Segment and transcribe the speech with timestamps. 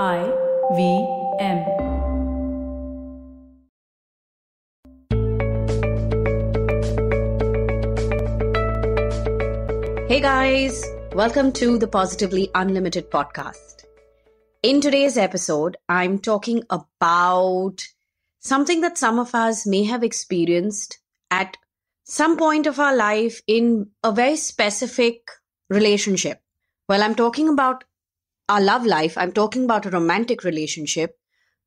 [0.00, 0.22] I
[0.74, 1.06] V
[1.38, 1.58] M.
[10.08, 10.82] Hey guys,
[11.12, 13.84] welcome to the Positively Unlimited podcast.
[14.62, 17.86] In today's episode, I'm talking about
[18.40, 21.00] something that some of us may have experienced
[21.30, 21.58] at
[22.04, 25.30] some point of our life in a very specific
[25.68, 26.40] relationship.
[26.88, 27.84] Well, I'm talking about
[28.48, 31.18] our love life, I'm talking about a romantic relationship,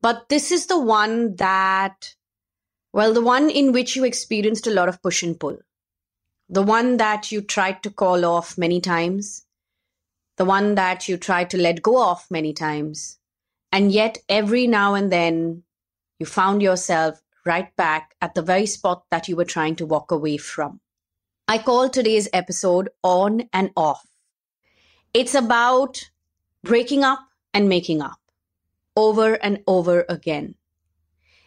[0.02, 2.16] but this is the one that,
[2.94, 5.58] well, the one in which you experienced a lot of push and pull,
[6.50, 9.46] the one that you tried to call off many times,
[10.38, 13.18] the one that you tried to let go of many times,
[13.72, 15.64] and yet every now and then
[16.20, 20.12] you found yourself right back at the very spot that you were trying to walk
[20.12, 20.80] away from.
[21.48, 24.06] I call today's episode On and Off.
[25.14, 26.10] It's about
[26.66, 27.20] breaking up
[27.54, 28.20] and making up
[28.98, 30.56] over and over again.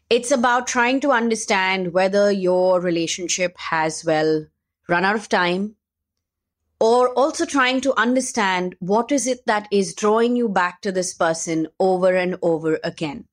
[0.09, 4.47] It's about trying to understand whether your relationship has, well,
[4.89, 5.75] run out of time,
[6.81, 11.13] or also trying to understand what is it that is drawing you back to this
[11.13, 13.27] person over and over again.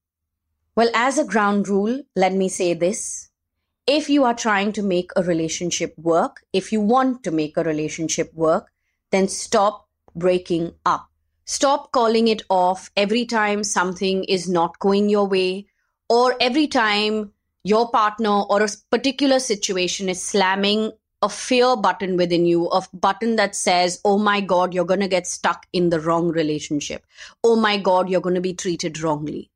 [0.75, 3.29] Well, as a ground rule, let me say this.
[3.87, 7.63] If you are trying to make a relationship work, if you want to make a
[7.63, 8.71] relationship work,
[9.11, 11.09] then stop breaking up.
[11.45, 15.67] Stop calling it off every time something is not going your way
[16.09, 17.31] or every time
[17.63, 23.35] your partner or a particular situation is slamming a fear button within you, a button
[23.35, 27.05] that says, Oh my God, you're going to get stuck in the wrong relationship.
[27.43, 29.49] Oh my God, you're going to be treated wrongly.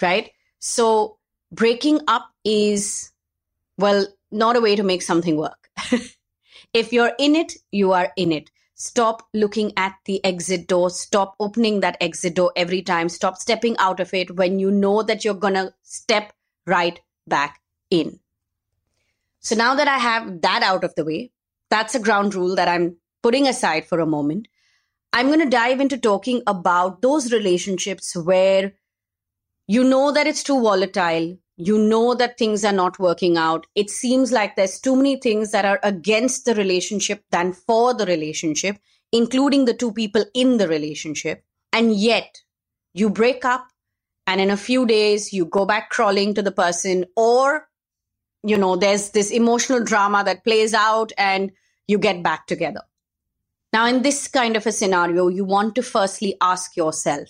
[0.00, 0.30] Right?
[0.58, 1.18] So
[1.52, 3.12] breaking up is,
[3.78, 5.70] well, not a way to make something work.
[6.72, 8.50] if you're in it, you are in it.
[8.78, 10.90] Stop looking at the exit door.
[10.90, 13.08] Stop opening that exit door every time.
[13.08, 16.34] Stop stepping out of it when you know that you're to step
[16.66, 18.20] right back in.
[19.40, 21.32] So now that I have that out of the way,
[21.70, 24.46] that's a ground rule that I'm putting aside for a moment.
[25.10, 28.74] I'm to dive into talking about those relationships where
[29.66, 33.66] you know that it's too volatile, you know that things are not working out.
[33.74, 38.06] It seems like there's too many things that are against the relationship than for the
[38.06, 38.76] relationship,
[39.10, 41.42] including the two people in the relationship.
[41.72, 42.42] And yet
[42.92, 43.68] you break up
[44.26, 47.68] and in a few days you go back crawling to the person or
[48.42, 51.52] you know there's this emotional drama that plays out and
[51.86, 52.82] you get back together.
[53.72, 57.28] Now in this kind of a scenario you want to firstly ask yourself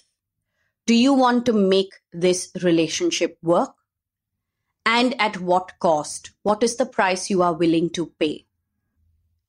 [0.86, 3.74] do you want to make this relationship work
[4.86, 6.30] and at what cost?
[6.44, 8.46] What is the price you are willing to pay?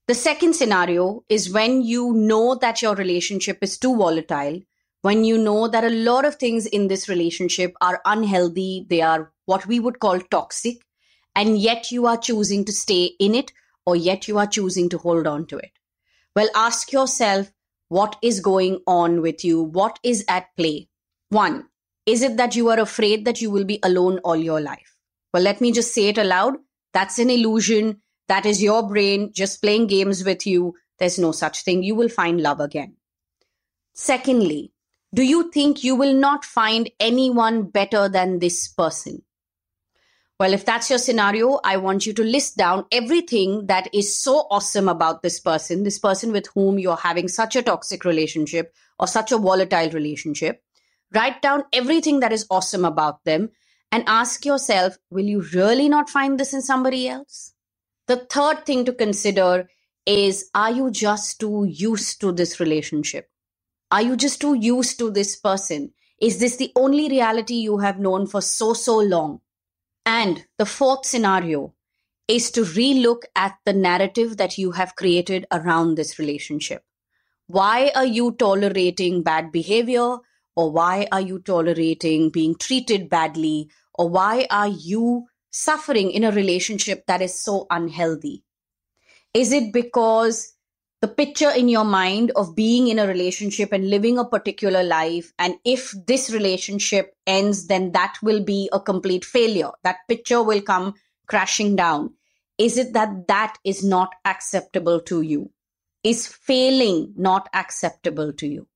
[0.07, 4.61] The second scenario is when you know that your relationship is too volatile,
[5.03, 9.31] when you know that a lot of things in this relationship are unhealthy, they are
[9.45, 10.77] what we would call toxic,
[11.35, 13.53] and yet you are choosing to stay in it
[13.85, 15.71] or yet you are choosing to hold on to it.
[16.35, 17.51] Well, ask yourself
[17.89, 19.61] what is going on with you?
[19.61, 20.89] What is at play?
[21.29, 21.67] One,
[22.05, 24.96] is it that you are afraid that you will be alone all your life?
[25.33, 26.55] Well, let me just say it aloud.
[26.93, 28.01] That's an illusion.
[28.27, 30.75] That is your brain just playing games with you.
[30.99, 31.83] There's no such thing.
[31.83, 32.95] You will find love again.
[33.93, 34.73] Secondly,
[35.13, 39.23] do you think you will not find anyone better than this person?
[40.39, 44.45] Well, if that's your scenario, I want you to list down everything that is so
[44.51, 49.07] awesome about this person, this person with whom you're having such a toxic relationship or
[49.07, 50.61] such a volatile relationship.
[51.11, 53.49] Write down everything that is awesome about them
[53.97, 57.53] and ask yourself will you really not find this in somebody else?
[58.07, 59.69] The third thing to consider
[60.05, 63.27] is are you just too used to this relationship?
[63.89, 65.93] Are you just too used to this person?
[66.21, 69.41] Is this the only reality you have known for so, so long?
[70.05, 71.73] And the fourth scenario
[72.27, 76.83] is to relook at the narrative that you have created around this relationship.
[77.47, 80.17] Why are you tolerating bad behavior?
[80.55, 83.69] Or why are you tolerating being treated badly?
[83.97, 88.43] Or why are you suffering in a relationship that is so unhealthy?
[89.33, 90.53] Is it because
[91.01, 95.31] the picture in your mind of being in a relationship and living a particular life,
[95.37, 99.71] and if this relationship ends, then that will be a complete failure?
[99.83, 100.95] That picture will come
[101.27, 102.13] crashing down.
[102.57, 105.51] Is it that that is not acceptable to you?
[106.03, 108.67] Is failing not acceptable to you?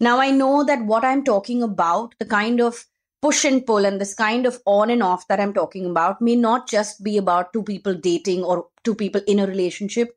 [0.00, 2.86] Now, I know that what I'm talking about, the kind of
[3.22, 6.36] push and pull and this kind of on and off that I'm talking about, may
[6.36, 10.16] not just be about two people dating or two people in a relationship.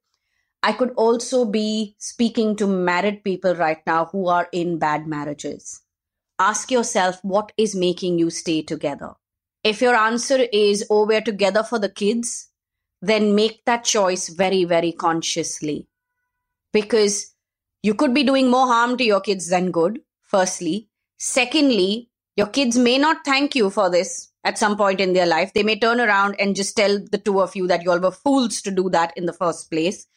[0.62, 5.82] I could also be speaking to married people right now who are in bad marriages,
[6.40, 9.14] ask yourself what is making you stay together.
[9.64, 12.50] If your answer is, oh, we're together for the kids,
[13.02, 15.88] then make that choice very, very consciously.
[16.72, 17.34] Because
[17.82, 20.90] you could be doing more harm to your kids than good, firstly.
[21.18, 25.54] Secondly, your kids may not thank you for this at some point in their life.
[25.54, 28.12] They may turn around and just tell the two of you that you all were
[28.12, 30.08] fools to do that in the first place.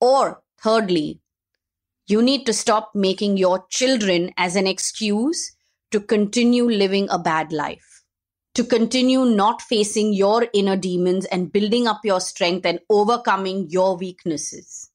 [0.00, 1.20] Or thirdly,
[2.06, 5.54] you need to stop making your children as an excuse
[5.92, 8.02] to continue living a bad life,
[8.54, 13.96] to continue not facing your inner demons and building up your strength and overcoming your
[13.96, 14.90] weaknesses.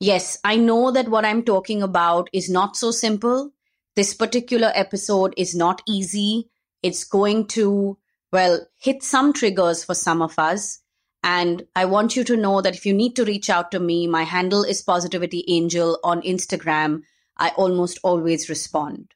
[0.00, 3.52] Yes, I know that what I'm talking about is not so simple.
[3.96, 6.50] This particular episode is not easy.
[6.82, 7.98] It's going to
[8.32, 10.80] well, hit some triggers for some of us.
[11.22, 14.06] And I want you to know that if you need to reach out to me,
[14.06, 17.02] my handle is Positivity Angel on Instagram.
[17.36, 19.12] I almost always respond.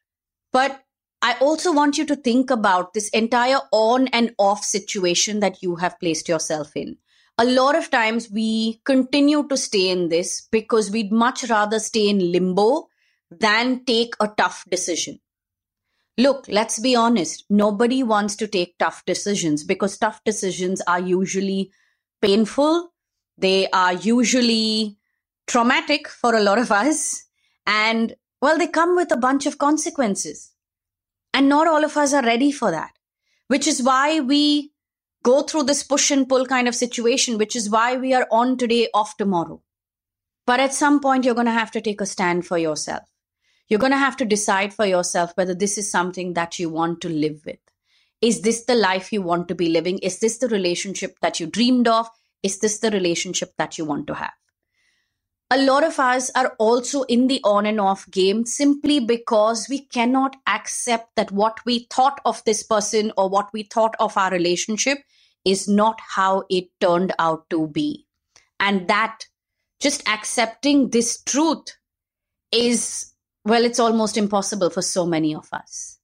[0.53, 0.83] But
[1.23, 5.77] I also want you to think about this entire on and off situation that you
[5.77, 6.99] have placed yourself in.
[7.39, 12.09] A lot of times we continue to stay in this because we'd much rather stay
[12.09, 12.89] in limbo
[13.31, 15.21] than take a tough decision.
[16.19, 17.45] Look, let's be honest.
[17.51, 21.71] Nobody wants to take tough decisions because tough decisions are usually
[22.23, 22.93] painful.
[23.37, 24.97] They are usually
[25.47, 27.25] traumatic for a lot of us.
[27.67, 30.53] And well, they come with a bunch of consequences.
[31.35, 32.93] And not all of us are ready for that,
[33.49, 34.73] which is why we
[35.23, 38.57] go through this push and pull kind of situation, which is why we are on
[38.57, 39.61] today, off tomorrow.
[40.47, 43.03] But at some point, you're going to have to take a stand for yourself
[43.69, 47.01] you're going to have to decide for yourself whether this is something that you want
[47.01, 47.59] to live with.
[48.21, 49.99] Is this the life you want to be living?
[49.99, 52.09] Is this the relationship that you dreamed of?
[52.43, 54.33] Is this the relationship that you want to have?
[55.51, 59.81] A lot of us are also in the on and off game simply because we
[59.87, 64.31] cannot accept that what we thought of this person or what we thought of our
[64.31, 64.99] relationship
[65.45, 68.07] is not how it turned out to be.
[68.59, 69.27] And that
[69.79, 71.77] just accepting this truth
[72.51, 73.13] is
[73.47, 75.99] well, it's almost impossible for so many of us.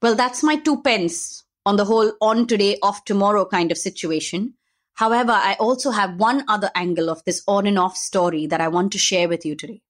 [0.00, 4.54] Well, that's my two pence on the whole on today, off tomorrow kind of situation.
[4.94, 8.68] However, I also have one other angle of this on and off story that I
[8.68, 9.82] want to share with you today.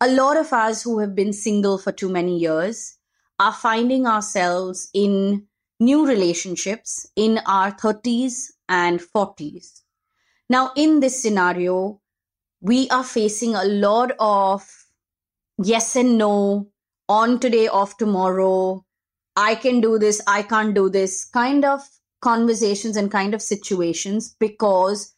[0.00, 2.96] A lot of us who have been single for too many years
[3.38, 5.46] are finding ourselves in
[5.78, 9.82] new relationships in our 30s and 40s.
[10.48, 12.00] Now, in this scenario,
[12.62, 14.66] we are facing a lot of
[15.62, 16.68] yes and no,
[17.08, 18.84] on today, off tomorrow,
[19.36, 21.80] I can do this, I can't do this kind of
[22.20, 25.14] conversations and kind of situations because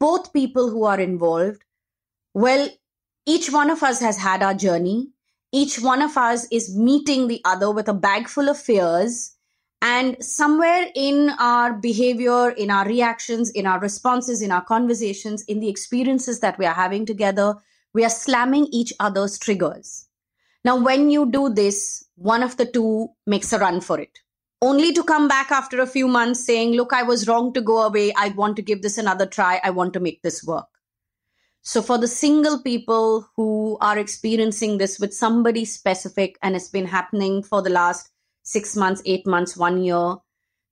[0.00, 1.62] both people who are involved,
[2.34, 2.68] well,
[3.26, 5.10] each one of us has had our journey.
[5.52, 9.34] Each one of us is meeting the other with a bag full of fears.
[9.80, 15.60] And somewhere in our behavior, in our reactions, in our responses, in our conversations, in
[15.60, 17.54] the experiences that we are having together,
[17.98, 20.06] we are slamming each other's triggers.
[20.64, 24.20] Now, when you do this, one of the two makes a run for it,
[24.62, 27.82] only to come back after a few months saying, Look, I was wrong to go
[27.82, 28.12] away.
[28.16, 29.60] I want to give this another try.
[29.64, 30.68] I want to make this work.
[31.62, 36.86] So, for the single people who are experiencing this with somebody specific and it's been
[36.86, 38.10] happening for the last
[38.44, 40.14] six months, eight months, one year,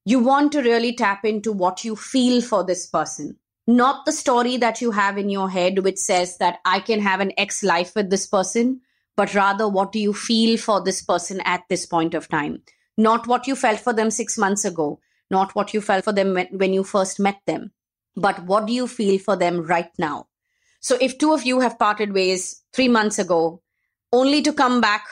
[0.04, 4.56] you want to really tap into what you feel for this person not the story
[4.58, 7.94] that you have in your head, which says that I can have an X life
[7.96, 8.80] with this person,
[9.16, 12.62] but rather what do you feel for this person at this point of time?
[12.96, 16.38] Not what you felt for them six months ago, not what you felt for them
[16.52, 17.72] when you first met them,
[18.14, 20.28] but what do you feel for them right now?
[20.80, 23.62] So if two of you have parted ways three months ago,
[24.12, 25.06] only to come back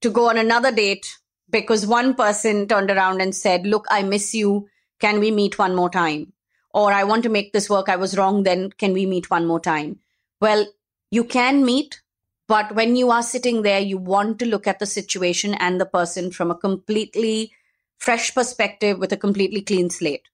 [0.00, 1.18] to go on another date
[1.50, 4.68] because one person turned around and said, Look, I miss you.
[5.00, 6.32] Can we meet one more time?
[6.78, 7.88] Or I want to make this work.
[7.88, 8.44] I was wrong.
[8.44, 9.98] Then can we meet one more time?
[10.40, 10.64] Well,
[11.10, 12.00] you can meet,
[12.46, 15.86] but when you are sitting there, you want to look at the situation and the
[15.86, 17.52] person from a completely
[17.98, 20.28] fresh perspective with a completely clean slate.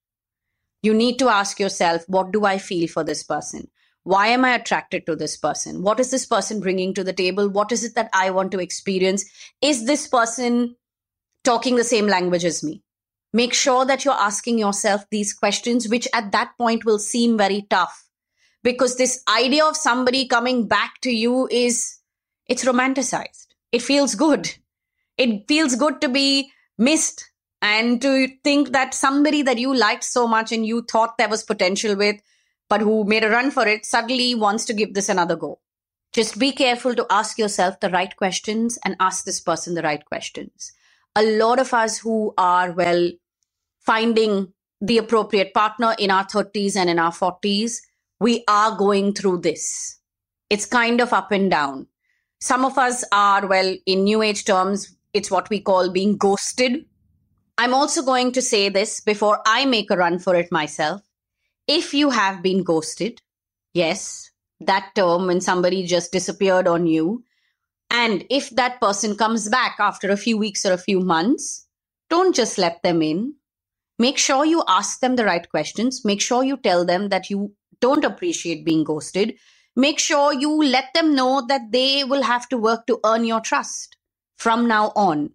[0.83, 3.71] You need to ask yourself, what do I feel for this person?
[4.03, 5.83] Why am I attracted to this person?
[5.83, 7.49] What is this person bringing to the table?
[7.49, 9.25] What is it that I want to experience?
[9.63, 10.77] Is this person
[11.43, 12.84] talking the same language as me?
[13.35, 17.67] Make sure that you're asking yourself these questions, which at that point will seem very
[17.69, 18.09] tough
[18.62, 21.99] because this idea of somebody coming back to you is
[22.47, 23.49] it's romanticized.
[23.73, 24.55] It feels good.
[25.19, 27.29] It feels good to be missed
[27.61, 31.43] and to think that somebody that you liked so much and you thought there was
[31.43, 32.21] potential with,
[32.69, 35.59] but who made a run for it, suddenly wants to give this another go.
[36.12, 40.05] Just be careful to ask yourself the right questions and ask this person the right
[40.05, 40.73] questions
[41.17, 43.11] a lot of us who are, well,
[43.85, 47.79] finding the appropriate partner in our 30s and in our 40s,
[48.21, 49.99] we are going through this.
[50.50, 51.87] It's kind of up and down.
[52.41, 56.85] Some of us are, well, in new age terms, it's what we call being ghosted.
[57.57, 61.03] I'm also going to say this before I make a run for it myself.
[61.67, 63.23] If you have been ghosted,
[63.73, 67.25] yes, that term when somebody just disappeared on you,
[67.91, 71.67] and if that person comes back after a few weeks or a few months,
[72.11, 73.35] don't just let them in.
[73.99, 76.05] Make sure you ask them the right questions.
[76.05, 79.35] Make sure you tell them that you don't appreciate being ghosted.
[79.77, 83.41] Make sure you let them know that they will have to work to earn your
[83.41, 83.97] trust
[84.37, 85.31] from now on.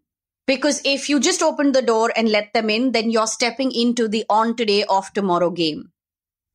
[0.47, 4.07] Because if you just open the door and let them in, then you're stepping into
[4.07, 5.91] the on today, off tomorrow game.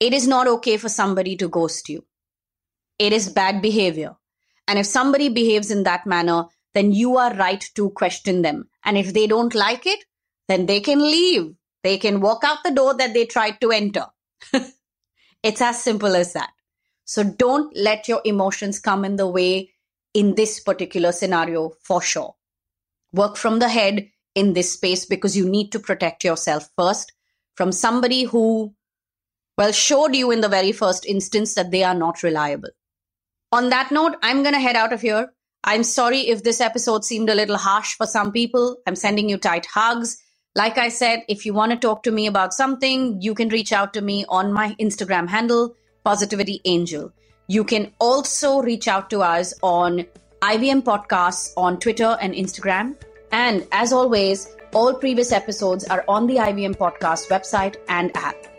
[0.01, 2.05] It is not okay for somebody to ghost you.
[2.99, 4.17] It is bad behavior.
[4.67, 8.69] And if somebody behaves in that manner, then you are right to question them.
[8.85, 10.05] And if they don't like it,
[10.49, 11.55] then they can leave.
[11.85, 14.07] They can walk out the door that they tried to enter.
[15.43, 16.51] it's as simple as that.
[17.05, 19.71] So don't let your emotions come in the way
[20.15, 22.35] in this particular scenario for sure.
[23.13, 27.13] Work from the head in this space because you need to protect yourself first
[27.55, 28.75] from somebody who,
[29.59, 32.71] well, showed you in the very first instance that they are not reliable.
[33.53, 35.29] On that note, I'm going to head out of here.
[35.63, 38.79] I'm sorry if this episode seemed a little harsh for some people.
[38.87, 40.19] I'm sending you tight hugs.
[40.57, 43.73] Like I said, if you want to talk to me about something, you can reach
[43.73, 47.13] out to me on my Instagram handle, Positivity Angel.
[47.49, 50.07] You can also reach out to us on
[50.43, 52.95] IVM Podcasts on Twitter and Instagram.
[53.33, 58.54] And as always, all previous episodes are on the IVM Podcast website and app.